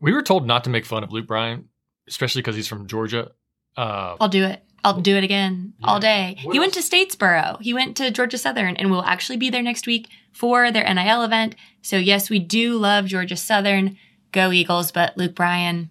[0.00, 1.68] We were told not to make fun of Luke Bryan,
[2.08, 3.32] especially because he's from Georgia.
[3.76, 4.62] Uh, I'll do it.
[4.84, 5.86] I'll do it again Yeah.
[5.88, 6.36] all day.
[6.42, 6.80] What he went to?
[6.80, 7.60] Statesboro.
[7.60, 11.22] He went to Georgia Southern and we'll actually be there next week for their NIL
[11.22, 11.56] event.
[11.82, 13.96] So, yes, we do love Georgia Southern.
[14.32, 14.92] Go Eagles.
[14.92, 15.90] But Luke Bryan,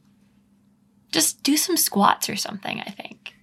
[1.12, 3.34] just do some squats or something, I think.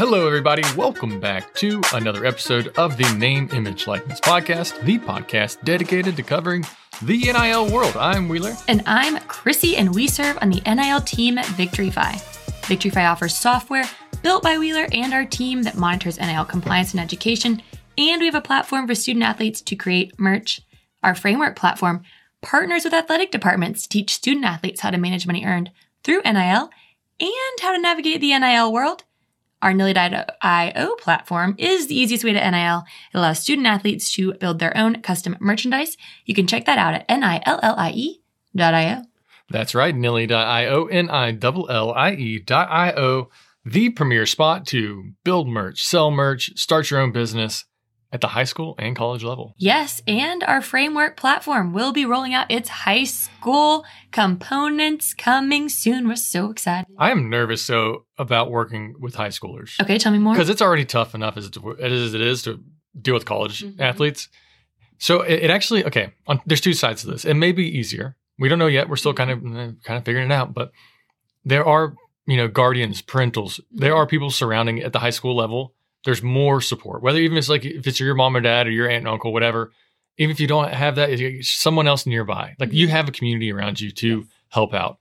[0.00, 0.62] Hello, everybody.
[0.78, 6.22] Welcome back to another episode of the Name, Image, Likeness podcast, the podcast dedicated to
[6.22, 6.64] covering
[7.02, 7.94] the NIL world.
[7.98, 8.56] I'm Wheeler.
[8.66, 12.14] And I'm Chrissy, and we serve on the NIL team at Victreefi.
[12.62, 13.84] Victreefi offers software
[14.22, 17.60] built by Wheeler and our team that monitors NIL compliance and education.
[17.98, 20.62] And we have a platform for student athletes to create merch.
[21.02, 22.04] Our framework platform
[22.40, 25.70] partners with athletic departments to teach student athletes how to manage money earned
[26.04, 26.70] through NIL
[27.20, 29.04] and how to navigate the NIL world.
[29.62, 32.84] Our Nillie.io platform is the easiest way to NIL.
[33.12, 35.96] It allows student athletes to build their own custom merchandise.
[36.24, 38.22] You can check that out at N-I-L-L-I-E
[38.56, 39.02] dot I-O.
[39.50, 43.28] That's right, Nillie.io, N-I-L-L-I-E dot I-O,
[43.64, 47.64] the premier spot to build merch, sell merch, start your own business
[48.12, 49.54] at the high school and college level.
[49.56, 56.08] Yes, and our framework platform will be rolling out its high school components coming soon.
[56.08, 56.86] We're so excited.
[56.98, 59.80] I am nervous, so about working with high schoolers.
[59.80, 60.34] Okay, tell me more.
[60.34, 62.60] because it's already tough enough as it, as it is to
[63.00, 63.80] deal with college Mhm.
[63.80, 64.28] athletes.
[64.98, 66.12] So it, it actually okay.
[66.26, 67.24] On, there's two sides to this.
[67.24, 68.16] It may be easier.
[68.38, 68.88] We don't know yet.
[68.88, 70.52] We're still kind of eh, kind of figuring it out.
[70.52, 70.72] But
[71.44, 71.94] there are
[72.26, 73.60] you know guardians, parentals.
[73.70, 75.74] There are people surrounding at the high school level.
[76.04, 77.02] There's more support.
[77.02, 79.08] Whether even if it's like if it's your mom or dad or your aunt and
[79.08, 79.72] uncle, whatever.
[80.18, 82.54] Even if you don't have that, it's someone else nearby.
[82.58, 82.96] Like you mm-hmm.
[82.96, 84.98] have a community around you to help out.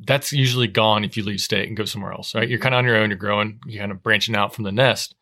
[0.00, 2.48] That's usually gone if you leave state and go somewhere else, right?
[2.48, 3.10] You're kind of on your own.
[3.10, 3.60] You're growing.
[3.66, 5.14] You're kind of branching out from the nest.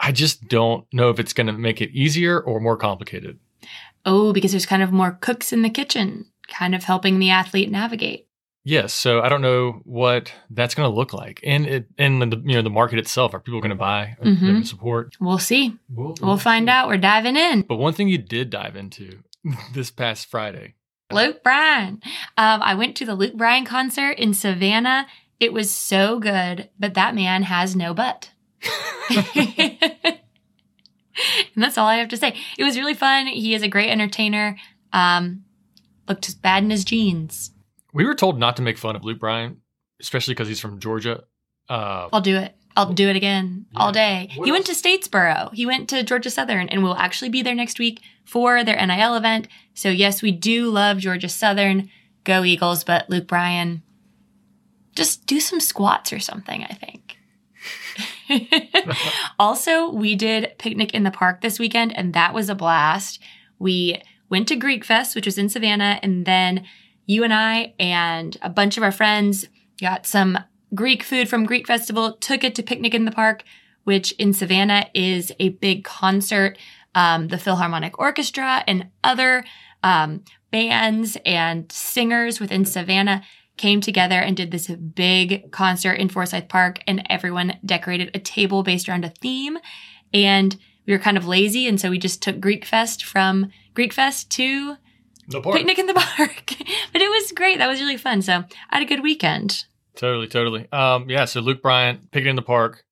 [0.00, 3.38] I just don't know if it's going to make it easier or more complicated.
[4.06, 7.70] oh, because there's kind of more cooks in the kitchen, kind of helping the athlete
[7.70, 8.27] navigate.
[8.64, 12.36] Yes, so I don't know what that's going to look like, and it and the
[12.44, 13.32] you know the market itself.
[13.32, 14.16] Are people going to buy?
[14.22, 15.16] Going to support?
[15.20, 15.76] We'll see.
[15.88, 16.88] We'll, We'll find out.
[16.88, 17.62] We're diving in.
[17.62, 19.20] But one thing you did dive into
[19.72, 20.74] this past Friday.
[21.10, 22.02] Luke Bryan.
[22.36, 25.06] Um, I went to the Luke Bryan concert in Savannah.
[25.40, 28.30] It was so good, but that man has no butt.
[29.24, 30.18] and
[31.56, 32.36] that's all I have to say.
[32.58, 33.26] It was really fun.
[33.28, 34.58] He is a great entertainer.
[34.92, 35.44] Um,
[36.08, 37.52] looked as bad in his jeans.
[37.98, 39.56] We were told not to make fun of Luke Bryan,
[40.00, 41.24] especially because he's from Georgia.
[41.68, 42.54] Uh, I'll do it.
[42.76, 43.80] I'll do it again Yeah.
[43.80, 44.30] all day.
[44.36, 45.52] What he went to Statesboro.
[45.52, 49.16] He went to Georgia Southern and we'll actually be there next week for their NIL
[49.16, 49.48] event.
[49.74, 51.90] So, yes, we do love Georgia Southern.
[52.22, 52.84] Go Eagles.
[52.84, 53.82] But Luke Bryan,
[54.94, 57.16] just do some squats or something, I think.
[59.40, 63.18] also, we did picnic in the park this weekend, and that was a blast.
[63.58, 64.00] We
[64.30, 66.64] went to Greek Fest, which was in Savannah, and then
[67.08, 69.48] you and I and a bunch of our friends
[69.80, 70.38] got some
[70.74, 73.42] Greek food from Greek Festival, took it to Picnic in the Park,
[73.84, 76.56] which in Savannah is a big concert.
[76.94, 79.44] Um, the Philharmonic Orchestra and other
[79.82, 83.22] um, bands and singers within Savannah
[83.56, 88.62] came together and did this big concert in Forsyth Park, and everyone decorated a table
[88.62, 89.58] based around a theme.
[90.12, 93.92] And we were kind of lazy, and so we just took Greek Fest from Greek
[93.92, 94.76] Fest to
[95.28, 95.56] the park.
[95.56, 96.52] Picnic in the Park.
[96.92, 97.58] but it was great.
[97.58, 98.22] That was really fun.
[98.22, 99.64] So I had a good weekend.
[99.96, 100.66] Totally, totally.
[100.72, 101.24] Um, yeah.
[101.24, 102.84] So Luke Bryan, picking in the park,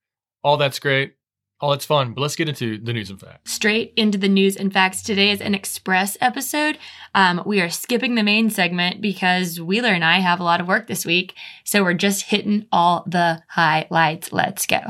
[0.43, 1.15] all that's great,
[1.61, 2.13] all that's fun.
[2.15, 3.53] But let's get into the news and facts.
[3.53, 5.03] straight into the news and facts.
[5.03, 6.79] Today is an express episode.
[7.15, 10.67] Um, we are skipping the main segment because Wheeler and I have a lot of
[10.69, 11.35] work this week.
[11.65, 14.33] So we're just hitting all the highlights.
[14.33, 14.81] Let's go.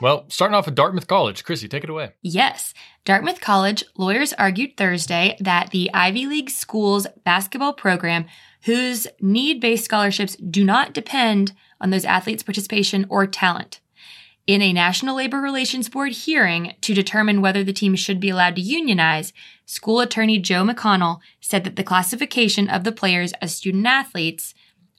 [0.00, 2.12] Well, starting off at Dartmouth College, Chrissy, take it away.
[2.22, 2.72] Yes,
[3.04, 8.26] Dartmouth College lawyers argued Thursday that the Ivy League school's basketball program,
[8.62, 13.80] whose need based scholarships do not depend on those athletes' participation or talent,
[14.46, 18.54] in a National Labor Relations Board hearing to determine whether the team should be allowed
[18.54, 19.32] to unionize,
[19.66, 24.54] school attorney Joe McConnell said that the classification of the players as student athletes,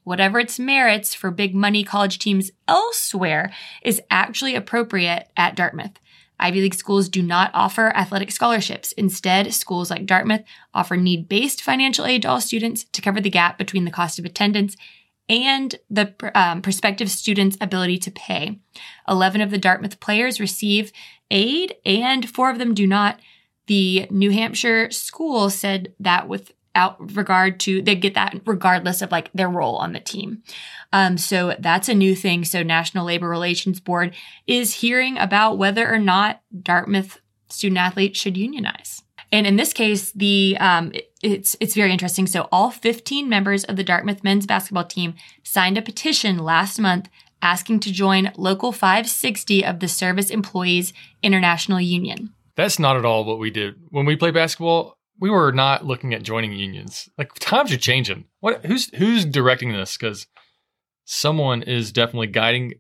[0.10, 3.54] whatever its merits for big money college teams elsewhere,
[3.84, 6.00] is actually appropriate at Dartmouth.
[6.40, 8.92] Ivy League schools do not offer athletic scholarships.
[8.94, 10.42] Instead, schools like Dartmouth
[10.74, 14.18] offer need based financial aid to all students to cover the gap between the cost
[14.18, 14.76] of attendance
[15.30, 18.60] and the um, prospective student's ability to pay.
[19.08, 20.92] 11 of the Dartmouth players receive
[21.30, 23.20] aid, and four of them do not.
[23.68, 29.12] The New Hampshire school said that with out regard to they get that regardless of
[29.12, 30.44] like their role on the team.
[30.94, 32.46] Um, so that's a new thing.
[32.46, 34.16] So National Labor Relations Board
[34.48, 37.20] is hearing about whether or not Dartmouth
[37.50, 39.04] student athletes should unionize.
[39.32, 42.28] And in this case, the um, it's it's very interesting.
[42.28, 47.10] So all 15 members of the Dartmouth men's basketball team signed a petition last month
[47.42, 50.94] asking to join Local 560 of the Service Employees
[51.24, 52.34] International Union.
[52.56, 54.98] That's not at all what we did when we play basketball.
[55.20, 57.10] We were not looking at joining unions.
[57.18, 58.26] Like times are changing.
[58.40, 58.66] What?
[58.66, 59.98] Who's who's directing this?
[59.98, 60.28] Because
[61.06, 62.76] someone is definitely guiding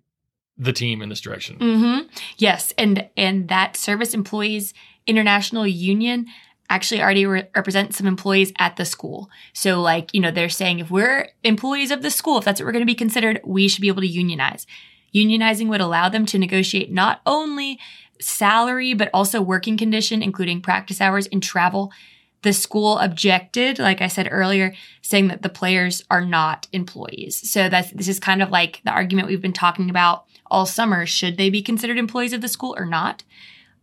[0.58, 1.58] the team in this direction.
[1.58, 2.08] Mm-hmm.
[2.38, 4.74] Yes, and and that Service Employees
[5.08, 6.28] International Union
[6.70, 9.30] actually already re- represents some employees at the school.
[9.54, 12.66] So, like, you know, they're saying if we're employees of the school, if that's what
[12.66, 14.68] we're going to be considered, we should be able to unionize.
[15.14, 17.80] Unionizing would allow them to negotiate not only
[18.22, 21.92] salary, but also working condition, including practice hours and travel.
[22.42, 27.50] The school objected, like I said earlier, saying that the players are not employees.
[27.50, 31.06] So that's this is kind of like the argument we've been talking about all summer.
[31.06, 33.24] Should they be considered employees of the school or not?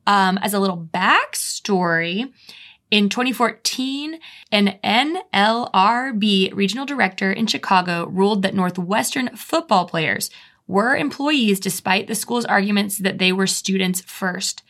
[0.06, 2.32] Um, as a little backstory,
[2.90, 4.20] in 2014,
[4.52, 10.30] an NLRB regional director in Chicago ruled that Northwestern football players
[10.68, 14.62] were employees despite the school's arguments that they were students first.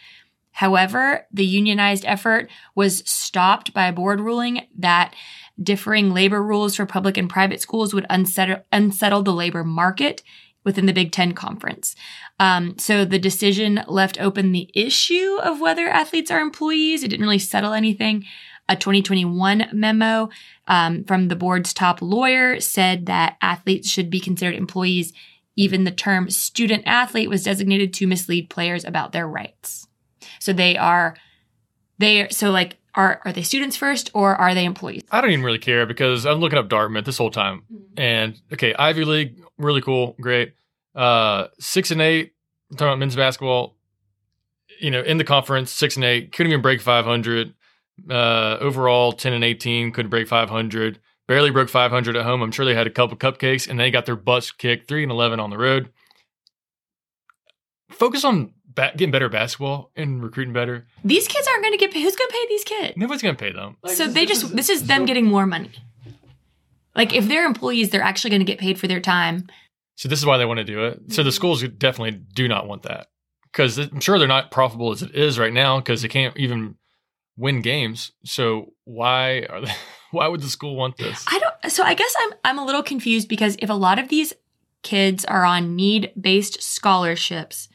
[0.57, 5.15] However, the unionized effort was stopped by a board ruling that
[5.63, 10.23] differing labor rules for public and private schools would unsettle, unsettle the labor market
[10.65, 11.95] within the Big Ten Conference.
[12.41, 17.05] Um, so the decision left open the issue of whether athletes are employees.
[17.05, 18.25] It didn't really settle anything.
[18.67, 20.31] A 2021 memo
[20.69, 25.13] um, from the board's top lawyer said that athletes should be considered employees.
[25.55, 29.87] Even the term student athlete was designated to mislead players about their rights.
[30.39, 31.17] So they are,
[31.99, 35.03] they so like are are they students first or are they employees?
[35.11, 37.63] I don't even really care because I'm looking up Dartmouth this whole time.
[37.73, 38.01] Mm-hmm.
[38.01, 40.55] And okay, Ivy League, really cool, great.
[40.95, 42.33] Uh, six and eight.
[42.71, 43.77] I'm talking about men's basketball.
[44.81, 47.55] You know, in the conference, six and eight couldn't even break 500.
[48.11, 50.99] Uh, overall, 10 and 18 couldn't break 500.
[51.27, 52.43] Barely broke 500 at home.
[52.43, 54.87] I'm sure they had a couple cupcakes and they got their butts kicked.
[54.87, 55.91] Three and 11 on the road.
[57.91, 60.87] Focus on ba- getting better basketball and recruiting better.
[61.03, 62.03] These kids aren't going to get paid.
[62.03, 62.97] Who's going to pay these kids?
[62.97, 63.77] Nobody's going to pay them.
[63.83, 65.73] Like, so they just is, this is them so, getting more money.
[66.95, 69.49] Like if they're employees, they're actually going to get paid for their time.
[69.97, 71.01] So this is why they want to do it.
[71.09, 71.35] So the mm-hmm.
[71.35, 73.09] schools definitely do not want that
[73.51, 76.77] because I'm sure they're not profitable as it is right now because they can't even
[77.37, 78.13] win games.
[78.25, 79.73] So why are they?
[80.13, 81.25] Why would the school want this?
[81.29, 81.71] I don't.
[81.71, 84.33] So I guess I'm I'm a little confused because if a lot of these
[84.83, 87.69] kids are on need based scholarships,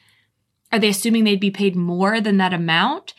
[0.72, 3.14] are they assuming they'd be paid more than that amount?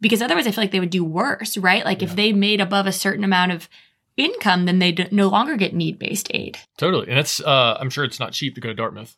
[0.00, 1.84] Because otherwise, I feel like they would do worse, right?
[1.84, 2.08] Like yeah.
[2.08, 3.68] if they made above a certain amount of
[4.16, 6.58] income, then they no longer get need based aid.
[6.78, 7.08] Totally.
[7.08, 9.16] And it's, uh, I'm sure it's not cheap to go to Dartmouth.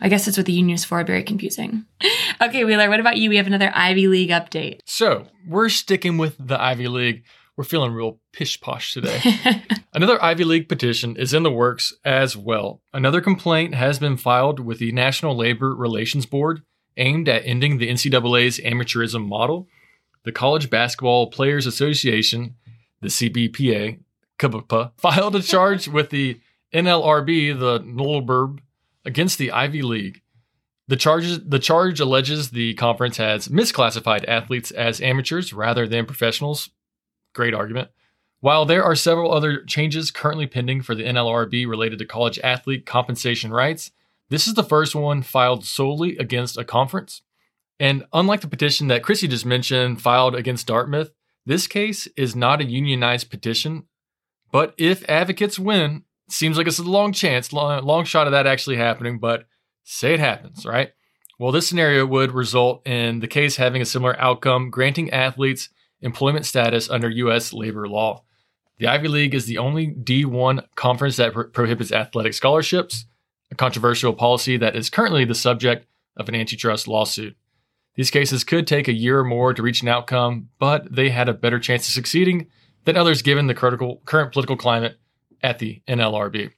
[0.00, 1.02] I guess that's what the union is for.
[1.04, 1.86] Very confusing.
[2.42, 3.30] okay, Wheeler, what about you?
[3.30, 4.80] We have another Ivy League update.
[4.84, 7.24] So we're sticking with the Ivy League.
[7.56, 9.20] We're feeling real pish posh today.
[9.94, 12.82] another Ivy League petition is in the works as well.
[12.92, 16.60] Another complaint has been filed with the National Labor Relations Board
[16.96, 19.68] aimed at ending the NCAA's amateurism model.
[20.24, 22.56] The College Basketball Players Association,
[23.00, 24.00] the CBPA,
[24.98, 26.40] filed a charge with the
[26.74, 28.58] NLRB, the NLRB,
[29.04, 30.22] against the Ivy League.
[30.88, 36.70] The charges the charge alleges the conference has misclassified athletes as amateurs rather than professionals.
[37.34, 37.90] Great argument.
[38.40, 42.86] While there are several other changes currently pending for the NLRB related to college athlete
[42.86, 43.90] compensation rights,
[44.28, 47.22] this is the first one filed solely against a conference.
[47.78, 51.10] And unlike the petition that Chrissy just mentioned filed against Dartmouth,
[51.44, 53.84] this case is not a unionized petition
[54.56, 58.46] but if advocates win, seems like it's a long chance, long, long shot of that
[58.46, 59.46] actually happening, but
[59.84, 60.92] say it happens, right?
[61.38, 65.68] Well, this scenario would result in the case having a similar outcome, granting athletes
[66.00, 67.52] employment status under U.S.
[67.52, 68.24] labor law.
[68.78, 73.06] The Ivy League is the only D1 conference that pro- prohibits athletic scholarships,
[73.50, 75.86] a controversial policy that is currently the subject
[76.16, 77.36] of an antitrust lawsuit.
[77.94, 81.28] These cases could take a year or more to reach an outcome, but they had
[81.28, 82.48] a better chance of succeeding
[82.84, 84.98] than others given the critical, current political climate
[85.42, 86.52] at the NLRB.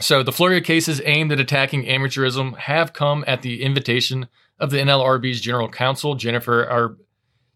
[0.00, 4.28] So the flurry of cases aimed at attacking amateurism have come at the invitation
[4.58, 6.96] of the NLRB's general counsel, Jennifer Ar-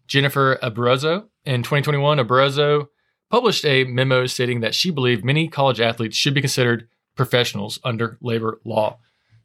[0.07, 1.25] Jennifer Abruzzo.
[1.45, 2.87] In 2021, Abruzzo
[3.29, 6.87] published a memo stating that she believed many college athletes should be considered
[7.19, 8.97] professionals under labor law.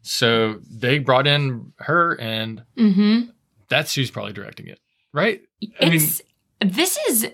[0.02, 3.30] So they brought in her, and mm-hmm.
[3.68, 4.78] that's who's probably directing it,
[5.12, 5.42] right?
[5.80, 6.00] I mean,
[6.60, 7.28] this is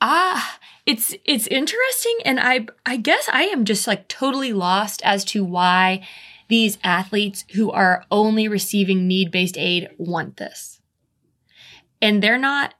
[0.00, 5.24] Ah, it's it's interesting and I I guess I am just like totally lost as
[5.26, 6.06] to why
[6.48, 10.80] these athletes who are only receiving need-based aid want this.
[12.02, 12.74] And they're not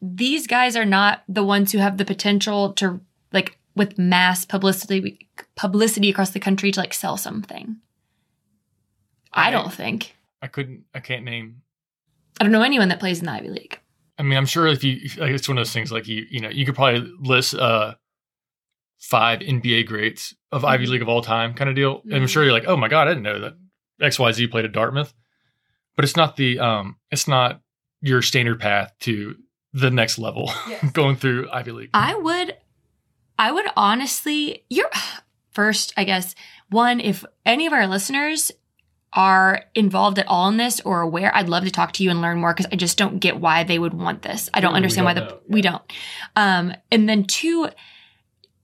[0.00, 3.00] these guys are not the ones who have the potential to
[3.32, 7.76] like with mass publicity publicity across the country to like sell something.
[9.32, 10.14] I don't think.
[10.42, 10.84] I couldn't.
[10.94, 11.62] I can't name.
[12.38, 13.80] I don't know anyone that plays in the Ivy League.
[14.18, 16.26] I mean, I'm sure if you, if, like, it's one of those things like you,
[16.30, 17.94] you know, you could probably list uh
[18.98, 20.92] five NBA greats of Ivy Mm-hmm.
[20.92, 22.02] League of all time kind of deal.
[22.04, 23.54] And I'm sure you're like, oh my god, I didn't know that
[24.02, 25.14] X Y Z played at Dartmouth.
[25.96, 27.62] But it's not the um, it's not
[28.02, 29.36] your standard path to
[29.72, 30.52] the next level
[30.92, 31.90] going through Ivy League.
[31.94, 32.56] I would,
[33.40, 34.90] I would honestly, you're
[35.50, 36.34] first, I guess,
[36.68, 38.52] one, if any of our listeners
[39.14, 42.20] are involved at all in this or aware, I'd love to talk to you and
[42.20, 44.50] learn more because I just don't get why they would want this.
[44.54, 45.40] I don't understand why don't the, know.
[45.48, 45.82] we don't.
[46.36, 47.70] Um, and then two,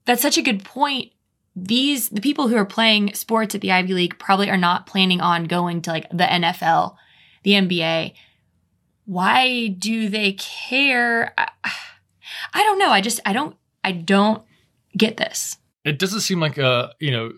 [0.05, 1.11] that's such a good point.
[1.55, 5.21] These, the people who are playing sports at the Ivy League probably are not planning
[5.21, 6.95] on going to like the NFL,
[7.41, 8.13] the NBA.
[9.05, 11.33] Why do they care?
[11.35, 11.49] I,
[12.53, 12.91] I don't know.
[12.91, 14.43] I just, I don't, I don't
[14.97, 15.57] get this.
[15.85, 17.31] it doesn't seem like a you know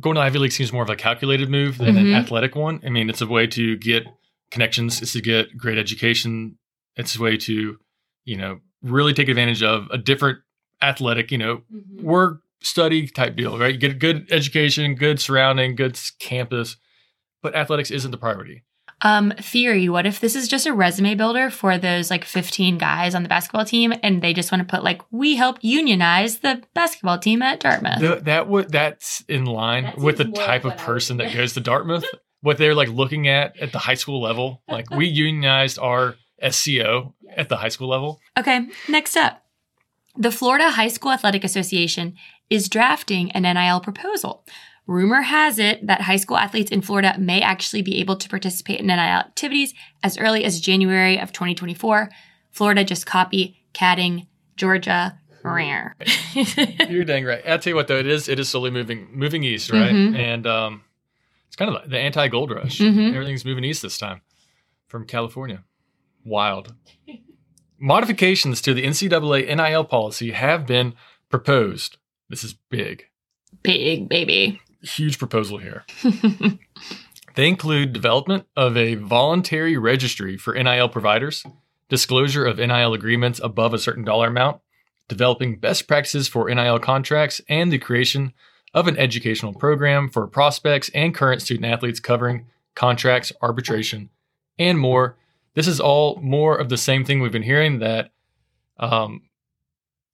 [0.00, 2.00] going to Ivy League seems more of a calculated move than Mhm.
[2.00, 2.80] an athletic one.
[2.84, 4.04] I mean, it's a way to get
[4.50, 5.00] connections.
[5.02, 6.58] It's to get great education.
[6.96, 7.78] It's a way to
[8.24, 10.38] you know really take advantage of a different
[10.82, 11.62] athletic you know
[12.02, 13.74] work study type deal, right?
[13.74, 16.76] You get a good education, good surrounding, good campus,
[17.42, 18.62] but athletics isn't the priority.
[19.02, 23.14] Um, theory, what if this is just a resume builder for those like 15 guys
[23.14, 26.62] on the basketball team and they just want to put like, we helped unionize the
[26.74, 28.00] basketball team at Dartmouth?
[28.00, 31.16] The, that would that's in line That with the type of what I would person
[31.18, 32.04] that goes to Dartmouth.
[32.40, 36.16] what they're like looking at at the high school level, like we unionized our
[36.50, 38.20] SCO at the high school level.
[38.38, 39.42] Okay, next up.
[40.16, 42.14] The Florida High School Athletic Association
[42.50, 44.44] is drafting an NIL proposal.
[44.86, 48.80] Rumor has it that high school athletes in Florida may actually be able to participate
[48.80, 49.72] in NIL activities
[50.02, 52.10] as early as January of 2024.
[52.50, 54.26] Florida just copy catting
[54.56, 55.18] Georgia.
[55.42, 55.94] Rare.
[56.88, 57.42] You're dang right.
[57.46, 59.92] I'll tell you what though, it is it is slowly moving moving east, right?
[59.92, 60.16] Mhm.
[60.16, 60.82] And um,
[61.48, 62.78] it's kind of the anti gold rush.
[62.78, 63.12] Mhm.
[63.14, 64.22] Everything's moving east this time
[64.88, 65.62] from California.
[66.24, 66.72] Wild.
[67.78, 70.94] Modifications to the NCAA NIL policy have been
[71.28, 71.98] proposed.
[72.30, 73.04] This is big,
[73.62, 74.62] Big baby.
[74.84, 75.84] Huge proposal here.
[77.34, 81.44] They include development of a voluntary registry for NIL providers,
[81.88, 84.60] disclosure of NIL agreements above a certain dollar amount,
[85.08, 88.32] developing best practices for NIL contracts, and the creation
[88.72, 94.10] of an educational program for prospects and current student athletes covering contracts, arbitration,
[94.58, 95.16] and more.
[95.54, 98.10] This is all more of the same thing we've been hearing that
[98.78, 99.22] um,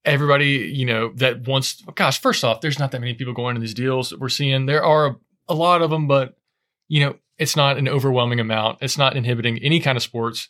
[0.05, 3.61] everybody, you know, that wants, gosh, first off, there's not that many people going to
[3.61, 4.11] these deals.
[4.11, 5.17] that We're seeing there are a,
[5.49, 6.37] a lot of them, but
[6.89, 8.79] you know, it's not an overwhelming amount.
[8.83, 10.49] It's not inhibiting any kind of sports,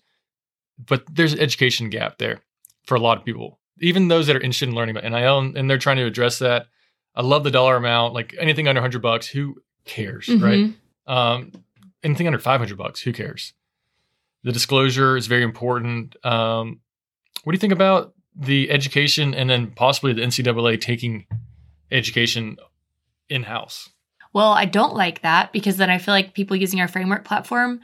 [0.85, 2.41] but there's an education gap there
[2.87, 5.57] for a lot of people, even those that are interested in learning about NIL, and,
[5.57, 6.67] and they're trying to address that.
[7.15, 10.59] I love the dollar amount, like anything under 100 bucks, who cares, right?
[10.59, 10.75] Mhm.
[11.07, 11.53] Um,
[12.03, 13.53] anything under 500 bucks, who cares?
[14.43, 16.17] The disclosure is very important.
[16.25, 16.81] Um,
[17.45, 21.27] what do you think about the education and then possibly the NCAA taking
[21.91, 22.57] education
[23.29, 23.91] in house?
[24.33, 27.81] Well, I don't like that because then I feel like people using our framework platform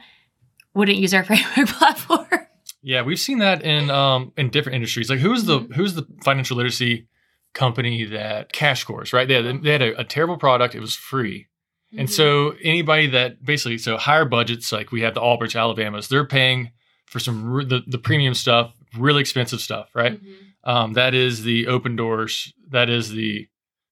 [0.73, 2.47] wouldn't use our framework platform.
[2.81, 5.09] Yeah, we've seen that in um in different industries.
[5.09, 5.75] Like who's the Mhm.
[5.75, 7.07] who's the financial literacy
[7.53, 9.27] company that CashCourse, right?
[9.27, 10.75] They had, they had a, a terrible product.
[10.75, 11.47] It was free.
[11.91, 11.99] Mm-hmm.
[12.01, 16.25] And so anybody that basically so higher budgets, like we have the Albridge, Alabamas, they're
[16.25, 16.71] paying
[17.07, 20.13] for some the, the premium stuff, really expensive stuff, right?
[20.21, 20.69] Mm-hmm.
[20.69, 22.51] Um, that is the Opendorse.
[22.69, 23.47] That is the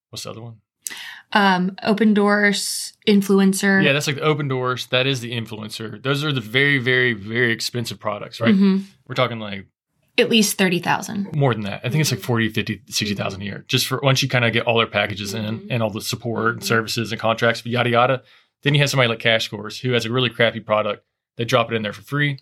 [0.10, 0.58] what's the other one?
[1.34, 3.84] Um, open doors, INFLCR.
[3.84, 4.88] Yeah, that's like the Opendorse.
[4.90, 6.02] That is the INFLCR.
[6.02, 8.56] Those are the very, very, very expensive products, right?
[8.56, 8.84] Mhm.
[9.08, 9.66] We're talking like
[10.18, 11.36] At least 30,000.
[11.36, 11.82] more than that.
[11.84, 13.66] I think it's like 40, 50, 60,000 a year.
[13.68, 15.68] Just for once you kind of get all their packages in Mhm.
[15.70, 16.68] and all the support and Mhm.
[16.68, 18.24] services and contracts, But yada yada.
[18.64, 21.04] Then you have somebody like CashCourse who has a really crappy product.
[21.38, 22.40] They drop it in there for free.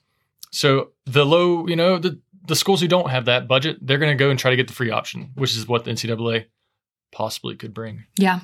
[0.51, 4.15] So the low, you know, the the schools who don't have that budget, they're going
[4.15, 6.45] to go and try to get the free option, which is what the NCAA
[7.11, 8.05] possibly could bring.
[8.17, 8.41] Yeah.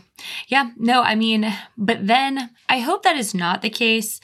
[0.47, 0.71] Yeah.
[0.77, 4.19] No, I mean, but then I hope that is not the case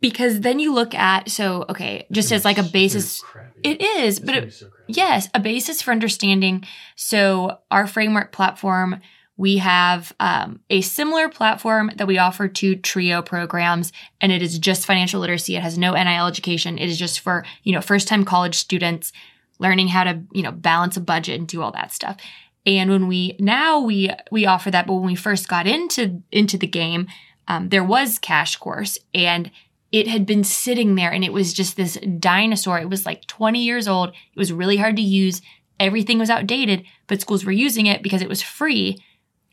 [0.00, 3.24] because then you look at, so, okay, just as like a basis,
[3.64, 6.64] it is, but it, Yes, a basis for understanding.
[6.94, 9.00] So, our framework platform,
[9.36, 14.58] we have um, a similar platform that we offer to Trio programs, and it is
[14.58, 15.56] just financial literacy.
[15.56, 16.78] It has no NIL education.
[16.78, 19.12] It is just for you know first time college students.
[19.58, 22.18] learning how to, you know, balance a budget and do all that stuff.
[22.66, 26.58] And when we now we we offer that, but when we first got into into
[26.58, 27.06] the game,
[27.48, 29.50] um, there was CashCourse, and
[29.92, 32.78] it had been sitting there, and it was just this dinosaur.
[32.78, 34.10] It was like 20 years old.
[34.10, 35.42] It was really hard to use.
[35.78, 38.98] Everything was outdated, but schools were using it because it was free.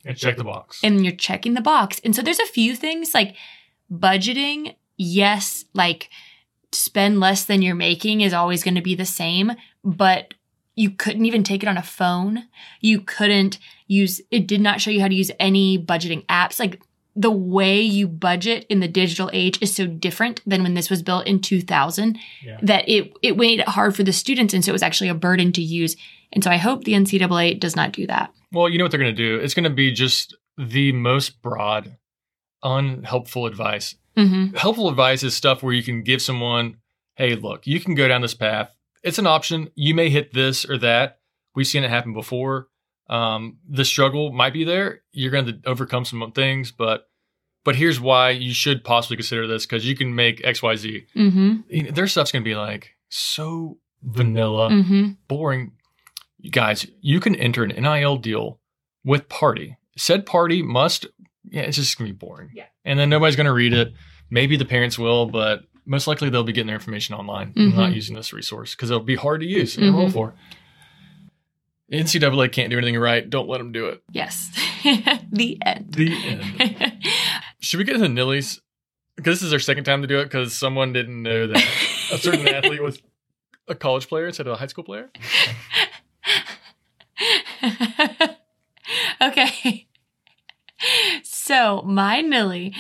[0.06, 0.80] And check the box.
[0.84, 2.02] And you're checking the box.
[2.04, 3.36] And so there's a few things like
[3.92, 4.76] budgeting.
[4.98, 6.10] Yes, like
[6.72, 9.52] spend less than you're making is always going to be the same,
[9.84, 10.34] but
[10.76, 12.46] you couldn't even take it on a phone.
[12.82, 16.60] You couldn't use, it did not show you how to use any budgeting apps.
[16.60, 16.82] Like
[17.16, 21.04] the way you budget in the digital age is so different than when this was
[21.04, 22.58] built in 2000 Yeah.
[22.64, 24.54] that it, it made it hard for the students.
[24.54, 25.96] And so it was actually a burden to use.
[26.34, 28.32] And so I hope the NCAA does not do that.
[28.52, 29.38] Well, you know what they're going to do?
[29.44, 31.98] It's going to be just the most broad,
[32.64, 33.96] unhelpful advice.
[34.18, 34.56] Mm-hmm.
[34.56, 36.78] Helpful advice is stuff where you can give someone,
[37.16, 38.74] hey, look, you can go down this path.
[39.04, 39.70] It's an option.
[39.76, 41.20] You may hit this or that.
[41.56, 42.68] We've seen it happen before.
[43.10, 45.02] Um, the struggle might be there.
[45.12, 47.08] You're going to overcome some things, but
[47.66, 51.06] but here's why you should possibly consider this because you can make X, Y, Z.
[51.16, 51.94] Mm-hmm.
[51.94, 55.12] Their stuff's going to be like so vanilla Mm-hmm.
[55.28, 55.72] boring.
[56.44, 58.60] You guys, you can enter an NIL deal
[59.06, 59.78] with party.
[59.98, 61.06] Said party must,
[61.50, 62.50] yeah, it's just gonna be boring.
[62.54, 62.66] Yeah.
[62.84, 63.94] And then nobody's gonna read it.
[64.30, 67.94] Maybe the parents will, but most likely they'll be getting their information online, and not
[67.94, 70.14] using this resource because it'll be hard to use and roll Mhm.
[70.14, 70.34] for.
[71.92, 73.30] NCAA can't do anything right.
[73.30, 74.02] Don't let them do it.
[74.12, 74.50] Yes.
[75.32, 75.94] the end.
[75.94, 77.04] The end.
[77.62, 78.60] Should we get into Nillies?
[79.16, 81.64] Because this is our second time to do it because someone didn't know that
[82.12, 83.00] a certain athlete was
[83.68, 85.10] a college player instead of a high school player.
[89.22, 89.88] okay.
[91.24, 92.74] So my Nillie,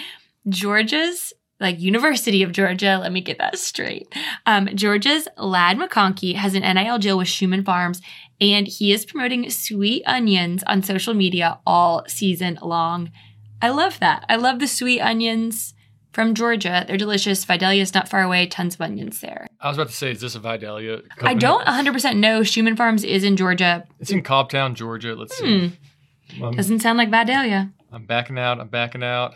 [0.47, 2.99] Georgia's like University of Georgia.
[3.01, 4.13] Let me get that straight.
[4.45, 8.01] Um, Georgia's Ladd McConkey has an NIL deal with Shuman Farms,
[8.41, 13.11] and he is promoting sweet onions on social media all season long.
[13.61, 14.25] I love that.
[14.27, 15.73] I love the sweet onions
[16.13, 16.85] from Georgia.
[16.87, 17.43] They're delicious.
[17.45, 18.45] Vidalia's not far away.
[18.47, 19.47] Tons of onions there.
[19.59, 21.01] I was about to say, is this a Vidalia?
[21.21, 22.41] I don't 100% know.
[22.41, 23.85] Shuman Farms is in Georgia.
[23.99, 25.15] It's in Cobbtown, Georgia.
[25.15, 25.45] Let's Hmm.
[25.45, 25.79] see.
[26.41, 27.71] I'm, Doesn't sound like Vidalia.
[27.91, 28.59] I'm backing out.
[28.59, 29.33] I'm backing out.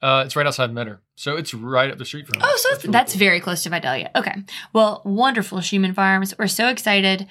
[0.00, 2.40] Uh, it's right outside Mentor, so it's right up the street from.
[2.42, 3.18] Oh, so that's, really that's cool.
[3.20, 4.10] very close to Vidalia.
[4.16, 4.34] Okay.
[4.72, 6.34] Well, wonderful Shuman Farms.
[6.36, 7.28] We're so excited.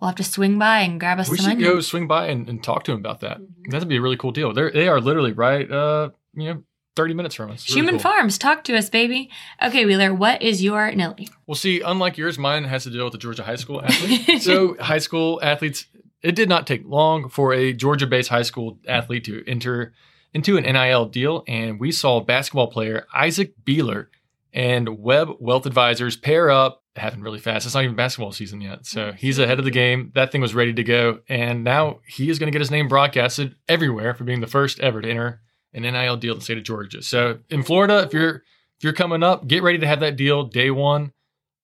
[0.00, 1.74] We'll have to swing by and grab us We some should onions.
[1.74, 3.38] go swing by and, and talk to him about that.
[3.38, 3.70] Mhm.
[3.70, 4.52] That'd be a really cool deal.
[4.52, 5.68] They're they are literally right.
[5.68, 6.62] Uh, you know,
[6.96, 7.68] thirty minutes from us.
[7.68, 7.98] Really Shuman cool.
[8.00, 9.30] Farms, talk to us, baby.
[9.62, 11.28] Okay, Wheeler, what is your Nillie?
[11.46, 14.42] Well, see, unlike yours, mine has to deal with the Georgia high school athlete.
[14.42, 15.86] so, high school athletes,
[16.22, 19.92] it did not take long for a Georgia based high school athlete to enter
[20.32, 21.44] into an NIL deal.
[21.46, 24.10] And we saw basketball player Isaac Bealer
[24.52, 26.82] and Webb Wealth Advisors pair up.
[26.96, 27.66] It happened really fast.
[27.66, 28.86] It's not even basketball season yet.
[28.86, 29.16] So, mm-hmm.
[29.16, 30.12] he's ahead of the game.
[30.14, 31.20] That thing was ready to go.
[31.28, 34.78] And now he is going to get his name broadcasted everywhere for being the first
[34.78, 35.40] ever to enter
[35.74, 37.02] an NIL deal in the state of Georgia.
[37.02, 38.42] So, in Florida, if you're
[38.76, 41.12] if you're coming up, get ready to have that deal day one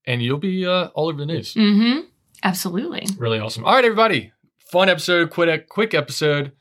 [0.04, 1.54] and you'll be uh, all over the news.
[1.54, 2.00] Mm-hmm.
[2.42, 3.06] Absolutely.
[3.18, 3.64] Really awesome.
[3.64, 4.32] All right, everybody.
[4.58, 6.52] Fun episode, quick, a quick episode.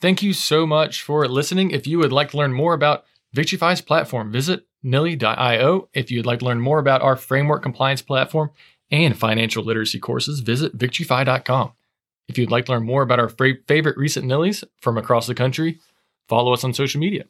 [0.00, 1.70] Thank you so much for listening.
[1.72, 3.04] If you would like to learn more about
[3.36, 5.88] Victreefi's platform, visit nillie.io.
[5.92, 8.50] If you'd like to learn more about our framework compliance platform
[8.90, 11.72] and financial literacy courses, visit victreefi.com.
[12.28, 15.80] If you'd like to learn more about our favorite recent nillies from across the country,
[16.28, 17.24] follow us on social media.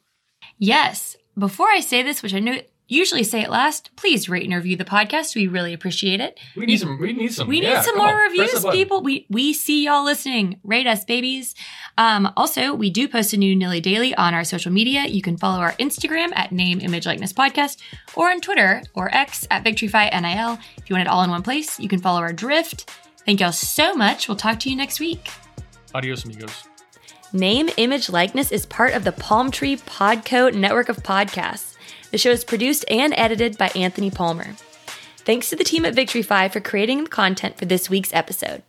[0.57, 1.17] Yes.
[1.37, 2.59] Before I say this, which I know
[2.89, 5.35] usually say it last, please rate and review the podcast.
[5.35, 6.39] We really appreciate it.
[6.57, 6.99] We need some.
[6.99, 7.47] We need some.
[7.47, 9.01] We need yeah, some more on, reviews, people.
[9.01, 10.59] We we see y'all listening.
[10.63, 11.55] Rate us, babies.
[11.97, 15.05] Um, also, we do post a new Nillie Daily on our social media.
[15.05, 17.77] You can follow our Instagram at Name Image Likeness Podcast,
[18.15, 20.59] or on Twitter or X at Victreefi NIL.
[20.77, 22.89] If you want it all in one place, you can follow our Drift.
[23.25, 24.27] Thank y'all so much.
[24.27, 25.29] We'll talk to you next week.
[25.93, 26.68] Adios, amigos.
[27.31, 31.75] Name, Image, Likeness is part of the Palm Tree Podco network of podcasts.
[32.09, 34.55] The show is produced and edited by Anthony Palmer.
[35.17, 38.63] Thanks to the team at Victory Five for creating the content for this week's episode.